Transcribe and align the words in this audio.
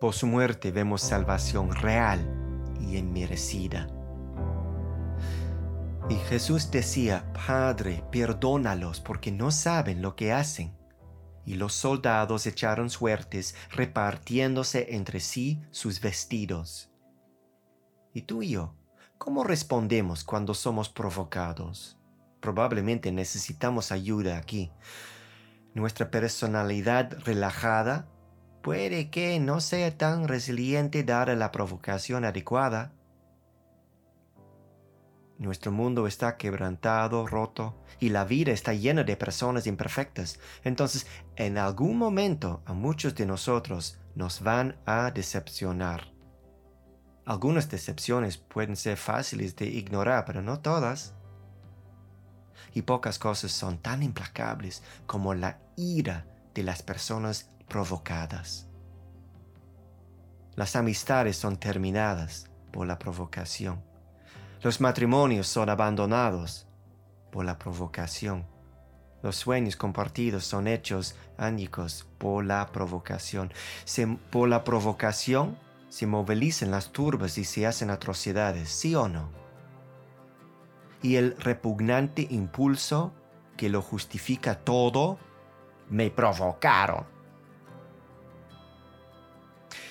Por 0.00 0.14
su 0.14 0.28
muerte 0.28 0.70
vemos 0.70 1.02
salvación 1.02 1.74
real 1.74 2.20
y 2.80 2.96
inmerecida. 2.98 3.88
Y 6.08 6.14
Jesús 6.14 6.70
decía, 6.70 7.30
Padre, 7.32 8.04
perdónalos 8.12 9.00
porque 9.00 9.32
no 9.32 9.50
saben 9.50 10.00
lo 10.00 10.14
que 10.14 10.32
hacen. 10.32 10.72
Y 11.44 11.54
los 11.54 11.74
soldados 11.74 12.46
echaron 12.46 12.90
suertes, 12.90 13.56
repartiéndose 13.72 14.94
entre 14.94 15.18
sí 15.18 15.60
sus 15.72 16.00
vestidos. 16.00 16.90
¿Y 18.14 18.22
tú 18.22 18.42
y 18.42 18.50
yo? 18.50 18.74
¿Cómo 19.18 19.42
respondemos 19.42 20.22
cuando 20.22 20.54
somos 20.54 20.88
provocados? 20.88 21.98
Probablemente 22.40 23.10
necesitamos 23.10 23.90
ayuda 23.90 24.38
aquí. 24.38 24.70
Nuestra 25.74 26.10
personalidad 26.10 27.18
relajada 27.24 28.08
puede 28.62 29.10
que 29.10 29.38
no 29.40 29.60
sea 29.60 29.96
tan 29.96 30.28
resiliente 30.28 31.04
dada 31.04 31.34
la 31.34 31.52
provocación 31.52 32.24
adecuada. 32.24 32.92
Nuestro 35.38 35.70
mundo 35.70 36.06
está 36.06 36.36
quebrantado, 36.36 37.26
roto, 37.26 37.80
y 38.00 38.08
la 38.08 38.24
vida 38.24 38.52
está 38.52 38.74
llena 38.74 39.04
de 39.04 39.16
personas 39.16 39.66
imperfectas. 39.66 40.40
Entonces, 40.64 41.06
en 41.36 41.58
algún 41.58 41.96
momento 41.96 42.62
a 42.66 42.72
muchos 42.72 43.14
de 43.14 43.26
nosotros 43.26 43.98
nos 44.14 44.42
van 44.42 44.76
a 44.84 45.10
decepcionar. 45.12 46.12
Algunas 47.24 47.70
decepciones 47.70 48.38
pueden 48.38 48.74
ser 48.74 48.96
fáciles 48.96 49.54
de 49.54 49.66
ignorar, 49.66 50.24
pero 50.24 50.42
no 50.42 50.60
todas. 50.60 51.14
Y 52.74 52.82
pocas 52.82 53.18
cosas 53.18 53.52
son 53.52 53.78
tan 53.78 54.02
implacables 54.02 54.82
como 55.06 55.34
la 55.34 55.60
ira 55.76 56.26
de 56.54 56.62
las 56.64 56.82
personas 56.82 57.50
provocadas. 57.68 58.66
Las 60.56 60.74
amistades 60.74 61.36
son 61.36 61.56
terminadas 61.56 62.50
por 62.72 62.86
la 62.86 62.98
provocación. 62.98 63.82
Los 64.62 64.80
matrimonios 64.80 65.46
son 65.46 65.70
abandonados 65.70 66.66
por 67.30 67.44
la 67.44 67.58
provocación. 67.58 68.44
Los 69.22 69.36
sueños 69.36 69.76
compartidos 69.76 70.44
son 70.44 70.66
hechos 70.66 71.14
ánicos 71.36 72.06
por 72.18 72.44
la 72.44 72.66
provocación. 72.72 73.52
por 74.30 74.48
la 74.48 74.64
provocación 74.64 75.56
se 75.88 76.06
movilizan 76.06 76.70
las 76.70 76.90
turbas 76.92 77.38
y 77.38 77.44
se 77.44 77.66
hacen 77.66 77.90
atrocidades, 77.90 78.68
¿sí 78.68 78.94
o 78.94 79.08
no? 79.08 79.30
Y 81.02 81.16
el 81.16 81.36
repugnante 81.36 82.26
impulso 82.30 83.12
que 83.56 83.68
lo 83.68 83.82
justifica 83.82 84.56
todo, 84.56 85.18
me 85.88 86.10
provocaron. 86.10 87.17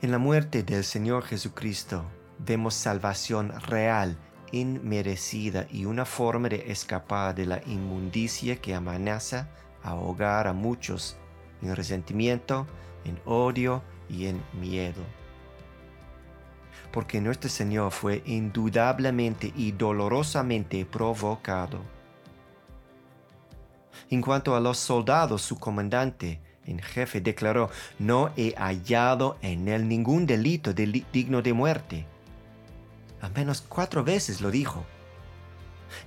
En 0.00 0.12
la 0.12 0.18
muerte 0.18 0.62
del 0.62 0.84
Señor 0.84 1.24
Jesucristo 1.24 2.04
vemos 2.38 2.74
salvación 2.74 3.52
real 3.62 4.16
inmerecida 4.52 5.66
y 5.72 5.86
una 5.86 6.04
forma 6.04 6.48
de 6.48 6.70
escapar 6.70 7.34
de 7.34 7.46
la 7.46 7.60
inmundicia 7.66 8.60
que 8.60 8.76
amenaza 8.76 9.48
ahogar 9.82 10.46
a 10.46 10.52
muchos 10.52 11.16
en 11.62 11.74
resentimiento, 11.74 12.64
en 13.04 13.18
odio 13.24 13.82
y 14.08 14.26
en 14.26 14.40
miedo. 14.60 15.02
Porque 16.92 17.20
nuestro 17.20 17.50
Señor 17.50 17.90
fue 17.90 18.22
indudablemente 18.24 19.52
y 19.56 19.72
dolorosamente 19.72 20.86
provocado. 20.86 21.80
En 24.10 24.22
cuanto 24.22 24.54
a 24.54 24.60
los 24.60 24.78
soldados, 24.78 25.42
su 25.42 25.58
comandante 25.58 26.40
en 26.68 26.78
jefe 26.80 27.20
declaró, 27.20 27.70
no 27.98 28.30
he 28.36 28.54
hallado 28.56 29.38
en 29.42 29.68
él 29.68 29.88
ningún 29.88 30.26
delito 30.26 30.72
digno 30.72 31.42
de 31.42 31.52
muerte 31.52 32.06
al 33.20 33.32
menos 33.32 33.62
cuatro 33.66 34.04
veces 34.04 34.40
lo 34.40 34.50
dijo. 34.50 34.84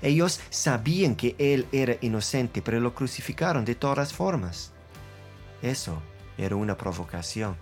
Ellos 0.02 0.39
sabían 0.50 1.16
que 1.16 1.36
él 1.38 1.67
era 1.71 1.95
inocente, 2.02 2.61
pero 2.61 2.80
lo 2.80 2.94
crucificaron 2.94 3.66
de 3.66 3.76
todas 3.76 4.14
formas. 4.14 4.71
Eso 5.61 6.02
era 6.38 6.55
una 6.55 6.77
provocación. 6.77 7.55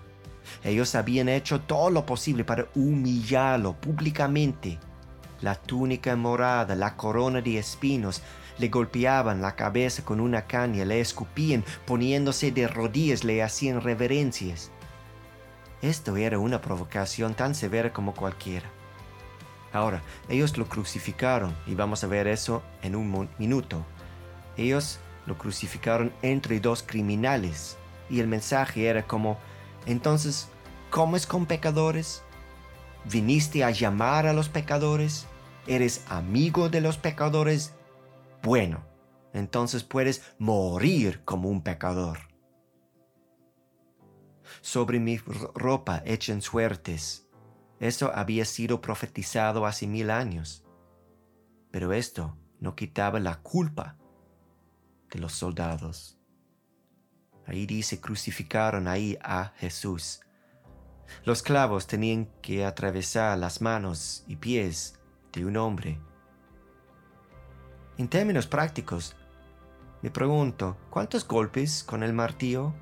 Ellos 0.63 0.95
habían 0.95 1.29
hecho 1.29 1.61
todo 1.61 1.89
lo 1.89 2.05
posible 2.05 2.43
para 2.43 2.67
humillarlo 2.75 3.73
públicamente. 3.73 4.79
La 5.41 5.55
túnica 5.55 6.15
morada, 6.15 6.75
la 6.75 6.97
corona 6.97 7.41
de 7.41 7.57
espinos, 7.57 8.21
le 8.59 8.67
golpeaban 8.67 9.41
la 9.41 9.55
cabeza 9.55 10.03
con 10.03 10.19
una 10.19 10.45
caña, 10.45 10.85
le 10.85 10.99
escupían, 10.99 11.63
poniéndose 11.85 12.51
de 12.51 12.67
rodillas, 12.67 13.23
le 13.23 13.41
hacían 13.41 13.81
reverencias. 13.81 14.69
Esto 15.81 16.17
era 16.17 16.37
una 16.37 16.61
provocación 16.61 17.33
tan 17.33 17.55
severa 17.55 17.93
como 17.93 18.13
cualquiera. 18.13 18.69
Ahora, 19.71 20.01
ellos 20.27 20.57
lo 20.57 20.67
crucificaron 20.67 21.55
y 21.65 21.75
vamos 21.75 22.03
a 22.03 22.07
ver 22.07 22.27
eso 22.27 22.61
en 22.81 22.95
un 22.95 23.29
minuto. 23.37 23.85
Ellos 24.57 24.99
lo 25.25 25.37
crucificaron 25.37 26.11
entre 26.21 26.59
dos 26.59 26.83
criminales 26.83 27.77
y 28.09 28.19
el 28.19 28.27
mensaje 28.27 28.87
era 28.87 29.03
como, 29.03 29.37
entonces, 29.85 30.49
¿comes 30.89 31.25
con 31.25 31.45
pecadores? 31.45 32.23
¿Viniste 33.05 33.63
a 33.63 33.71
llamar 33.71 34.25
a 34.27 34.33
los 34.33 34.49
pecadores? 34.49 35.27
¿Eres 35.67 36.03
amigo 36.09 36.67
de 36.67 36.81
los 36.81 36.97
pecadores? 36.97 37.73
Bueno, 38.41 38.85
entonces 39.33 39.83
puedes 39.83 40.35
morir 40.37 41.23
como 41.25 41.49
un 41.49 41.61
pecador. 41.61 42.19
Sobre 44.61 44.99
mi 44.99 45.17
ropa 45.17 46.01
echen 46.05 46.41
suertes 46.41 47.29
eso 47.79 48.11
había 48.13 48.43
sido 48.43 48.81
profetizado 48.81 49.65
hace 49.65 49.87
mil 49.87 50.11
años. 50.11 50.65
Pero 51.71 51.93
esto 51.93 52.37
no 52.59 52.75
quitaba 52.75 53.19
la 53.19 53.41
culpa 53.41 53.97
de 55.09 55.19
los 55.19 55.33
soldados. 55.33 56.17
Ahí 57.45 57.65
dice, 57.65 57.99
crucificaron 58.01 58.87
ahí 58.87 59.17
a 59.23 59.53
Jesús. 59.57 60.19
Los 61.23 61.41
clavos 61.41 61.87
tenían 61.87 62.29
que 62.41 62.65
atravesar 62.65 63.37
las 63.37 63.61
manos 63.61 64.23
y 64.27 64.35
pies 64.35 64.99
de 65.31 65.45
un 65.45 65.57
hombre. 65.57 65.99
En 67.99 68.07
términos 68.07 68.47
prácticos, 68.47 69.15
me 70.01 70.09
pregunto, 70.09 70.77
¿cuántos 70.89 71.27
golpes 71.27 71.83
con 71.83 72.01
el 72.01 72.13
martillo? 72.13 72.73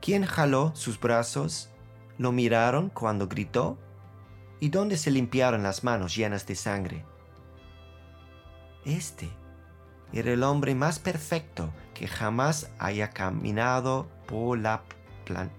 ¿Quién 0.00 0.24
jaló 0.24 0.72
sus 0.74 0.98
brazos 0.98 1.68
lo 2.16 2.32
miraron 2.32 2.88
cuando 2.88 3.28
gritó 3.28 3.76
y 4.60 4.70
dónde 4.70 4.96
se 4.96 5.10
limpiaron 5.10 5.62
las 5.62 5.84
manos 5.84 6.16
llenas 6.16 6.46
de 6.46 6.54
sangre. 6.54 7.04
Este 8.86 9.28
era 10.14 10.32
el 10.32 10.42
hombre 10.42 10.74
más 10.74 10.98
perfecto 10.98 11.70
que 11.92 12.08
jamás 12.08 12.70
haya 12.78 13.10
caminado 13.10 14.08
por, 14.26 14.58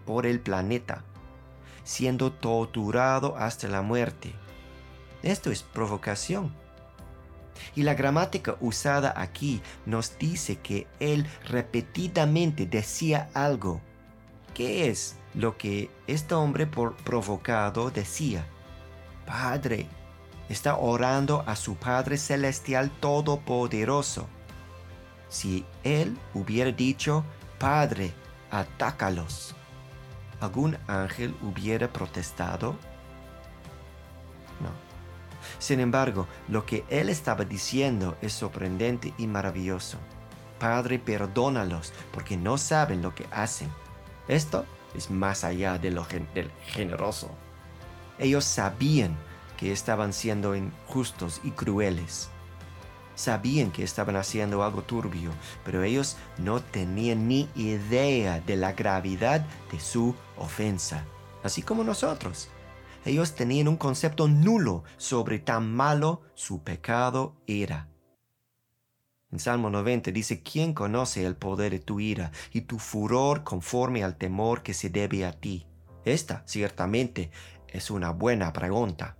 por 0.08 0.26
el 0.26 0.40
planeta, 0.40 1.04
siendo 1.84 2.34
torturado 2.34 3.38
hasta 3.38 3.68
la 3.68 3.84
muerte. 3.84 4.34
Esto 5.22 5.52
es 5.52 5.62
provocación. 5.62 6.52
Y 7.76 7.84
la 7.84 7.94
gramática 7.94 8.58
usada 8.62 9.14
aquí 9.16 9.62
nos 9.86 10.18
dice 10.18 10.58
que 10.58 10.88
él 11.00 11.28
repetidamente 11.46 12.66
decía 12.66 13.30
algo. 13.34 13.82
¿Qué 14.54 14.90
es? 14.90 15.20
lo 15.34 15.58
que 15.58 15.90
este 16.08 16.34
hombre 16.34 16.68
por 16.68 16.96
provocado 16.98 17.92
decía. 17.92 18.46
Padre, 19.26 19.88
está 20.50 20.76
orando 20.78 21.44
a 21.46 21.56
su 21.56 21.76
Padre 21.76 22.18
Celestial 22.18 22.90
Todopoderoso. 23.00 24.28
Si 25.28 25.66
él 25.84 26.18
hubiera 26.34 26.72
dicho, 26.72 27.24
Padre, 27.60 28.14
atácalos, 28.50 29.56
¿algún 30.40 30.78
ángel 30.88 31.36
hubiera 31.44 31.92
protestado? 31.92 32.76
No. 34.60 34.89
Sin 35.58 35.80
embargo, 35.80 36.28
lo 36.48 36.66
que 36.66 36.86
él 36.90 37.10
estaba 37.10 37.46
diciendo 37.46 38.18
es 38.22 38.34
sorprendente 38.34 39.14
y 39.18 39.28
maravilloso. 39.28 39.98
Padre, 40.60 41.00
perdónalos 41.00 41.94
porque 42.12 42.38
no 42.38 42.58
saben 42.58 43.02
lo 43.02 43.16
que 43.16 43.26
hacen. 43.32 43.70
Esto 44.28 44.66
es 44.94 45.10
más 45.10 45.44
allá 45.44 45.78
de 45.78 45.92
lo 45.92 46.06
del 46.34 46.52
generoso. 46.66 47.30
Ellos 48.18 48.44
sabían 48.44 49.18
que 49.58 49.72
estaban 49.72 50.14
siendo 50.14 50.56
injustos 50.56 51.42
y 51.44 51.52
crueles. 51.52 52.30
Sabían 53.16 53.72
que 53.72 53.84
estaban 53.84 54.16
haciendo 54.16 54.64
algo 54.64 54.82
turbio, 54.82 55.32
pero 55.66 55.84
ellos 55.84 56.16
no 56.38 56.62
tenían 56.62 57.28
ni 57.28 57.50
idea 57.56 58.40
de 58.40 58.56
la 58.56 58.72
gravedad 58.72 59.46
de 59.72 59.80
su 59.80 60.16
ofensa, 60.38 61.04
así 61.44 61.62
como 61.62 61.84
nosotros. 61.84 62.50
Ellos 63.06 63.36
tenían 63.36 63.68
un 63.68 63.78
concepto 63.78 64.28
nulo 64.28 64.84
sobre 64.98 65.40
tan 65.40 65.74
malo 65.74 66.22
su 66.34 66.64
pecado 66.64 67.36
era. 67.48 67.90
En 69.32 69.40
Salmo 69.40 69.70
90 69.70 70.12
dice, 70.12 70.42
¿quién 70.42 70.74
conoce 70.74 71.26
el 71.26 71.36
poder 71.36 71.72
de 71.72 71.80
tu 71.80 72.00
ira 72.00 72.32
y 72.52 72.62
tu 72.62 72.80
furor 72.80 73.44
conforme 73.44 74.04
al 74.04 74.18
temor 74.18 74.64
que 74.64 74.74
se 74.74 74.90
debe 74.90 75.26
a 75.26 75.34
ti? 75.34 75.68
Esta 76.04 76.44
ciertamente 76.48 77.30
es 77.68 77.92
una 77.92 78.12
buena 78.12 78.52
pregunta. 78.52 79.18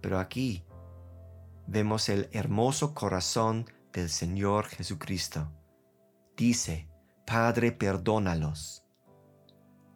Pero 0.00 0.18
aquí 0.18 0.64
vemos 1.66 2.08
el 2.08 2.28
hermoso 2.32 2.94
corazón 2.94 3.66
del 3.92 4.10
Señor 4.10 4.66
Jesucristo. 4.66 5.50
Dice, 6.36 6.88
Padre, 7.24 7.72
perdónalos. 7.72 8.84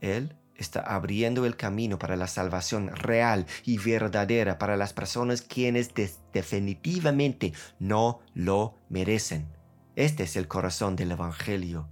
Él 0.00 0.39
está 0.60 0.80
abriendo 0.80 1.46
el 1.46 1.56
camino 1.56 1.98
para 1.98 2.16
la 2.16 2.26
salvación 2.26 2.94
real 2.94 3.46
y 3.64 3.78
verdadera 3.78 4.58
para 4.58 4.76
las 4.76 4.92
personas 4.92 5.42
quienes 5.42 5.90
definitivamente 6.32 7.52
no 7.78 8.20
lo 8.34 8.74
merecen. 8.88 9.48
Este 9.96 10.24
es 10.24 10.36
el 10.36 10.48
corazón 10.48 10.96
del 10.96 11.12
Evangelio. 11.12 11.88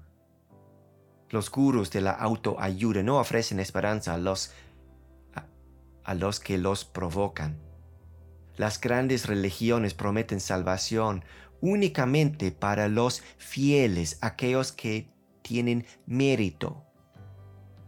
Los 1.31 1.51
gurús 1.51 1.91
de 1.91 2.03
la 2.03 2.13
autoayuda 2.13 3.03
no 3.03 3.19
ofrecen 3.19 3.59
esperanza 3.59 4.15
a 4.15 4.19
los, 4.19 4.53
a 6.05 6.15
los 6.15 6.41
que 6.41 6.59
los 6.59 6.85
provocan. 6.85 7.59
Las 8.57 8.81
grandes 8.81 9.27
religiones 9.27 9.95
prometen 9.95 10.41
salvación 10.41 11.25
únicamente 11.61 12.53
para 12.53 12.89
los 12.89 13.23
fieles, 13.37 14.19
aquellos 14.21 14.73
que 14.73 15.11
tienen 15.43 15.87
mérito. 16.07 16.85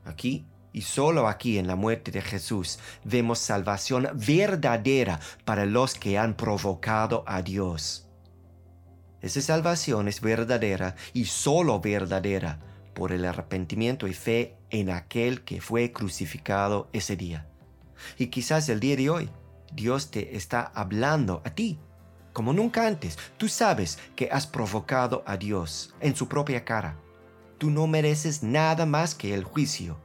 Aquí 0.04 0.49
y 0.72 0.82
solo 0.82 1.28
aquí 1.28 1.58
en 1.58 1.66
la 1.66 1.76
muerte 1.76 2.10
de 2.10 2.22
Jesús 2.22 2.78
vemos 3.04 3.38
salvación 3.38 4.08
verdadera 4.14 5.20
para 5.44 5.66
los 5.66 5.94
que 5.94 6.18
han 6.18 6.34
provocado 6.34 7.24
a 7.26 7.42
Dios. 7.42 8.08
Esa 9.20 9.40
salvación 9.42 10.08
es 10.08 10.20
verdadera 10.20 10.94
y 11.12 11.26
solo 11.26 11.80
verdadera 11.80 12.60
por 12.94 13.12
el 13.12 13.24
arrepentimiento 13.24 14.06
y 14.06 14.14
fe 14.14 14.56
en 14.70 14.90
aquel 14.90 15.42
que 15.42 15.60
fue 15.60 15.92
crucificado 15.92 16.88
ese 16.92 17.16
día. 17.16 17.46
Y 18.18 18.28
quizás 18.28 18.68
el 18.68 18.80
día 18.80 18.96
de 18.96 19.10
hoy 19.10 19.30
Dios 19.72 20.10
te 20.10 20.36
está 20.36 20.72
hablando 20.74 21.42
a 21.44 21.50
ti, 21.50 21.78
como 22.32 22.52
nunca 22.52 22.86
antes. 22.86 23.18
Tú 23.36 23.48
sabes 23.48 23.98
que 24.16 24.28
has 24.30 24.46
provocado 24.46 25.22
a 25.26 25.36
Dios 25.36 25.94
en 26.00 26.16
su 26.16 26.28
propia 26.28 26.64
cara. 26.64 26.96
Tú 27.58 27.70
no 27.70 27.86
mereces 27.86 28.42
nada 28.42 28.86
más 28.86 29.14
que 29.14 29.34
el 29.34 29.44
juicio. 29.44 29.98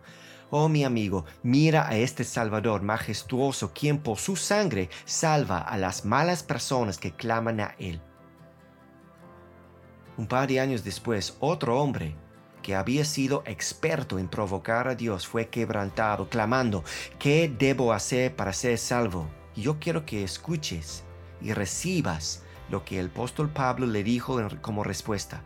Oh 0.57 0.69
mi 0.69 0.85
amigo, 0.85 1.25
mira 1.43 1.85
a 1.85 1.97
este 1.97 2.23
Salvador 2.23 2.81
majestuoso 2.81 3.73
quien 3.73 3.97
por 3.97 4.19
su 4.19 4.37
sangre 4.37 4.89
salva 5.03 5.57
a 5.57 5.77
las 5.77 6.05
malas 6.05 6.43
personas 6.43 6.97
que 6.97 7.11
claman 7.11 7.59
a 7.59 7.75
Él. 7.77 7.99
Un 10.15 10.27
par 10.27 10.47
de 10.47 10.61
años 10.61 10.85
después, 10.85 11.35
otro 11.41 11.81
hombre 11.81 12.15
que 12.61 12.73
había 12.73 13.03
sido 13.03 13.43
experto 13.45 14.17
en 14.17 14.29
provocar 14.29 14.87
a 14.87 14.95
Dios 14.95 15.27
fue 15.27 15.49
quebrantado, 15.49 16.29
clamando, 16.29 16.85
¿qué 17.19 17.53
debo 17.59 17.91
hacer 17.91 18.33
para 18.33 18.53
ser 18.53 18.77
salvo? 18.77 19.27
yo 19.57 19.77
quiero 19.77 20.05
que 20.05 20.23
escuches 20.23 21.03
y 21.41 21.51
recibas 21.51 22.43
lo 22.69 22.85
que 22.85 22.97
el 22.97 23.07
apóstol 23.07 23.49
Pablo 23.49 23.87
le 23.87 24.05
dijo 24.05 24.39
como 24.61 24.85
respuesta. 24.85 25.43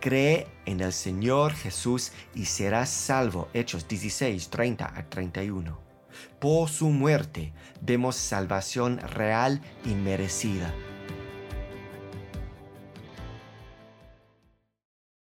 Cree 0.00 0.46
en 0.66 0.80
el 0.80 0.92
Señor 0.92 1.52
Jesús 1.52 2.12
y 2.34 2.46
serás 2.46 2.90
salvo. 2.90 3.48
Hechos 3.52 3.86
16, 3.86 4.48
30 4.48 4.92
a 4.98 5.08
31. 5.08 5.78
Por 6.38 6.68
su 6.68 6.88
muerte 6.88 7.52
vemos 7.80 8.16
salvación 8.16 8.98
real 8.98 9.60
y 9.84 9.90
merecida 9.90 10.74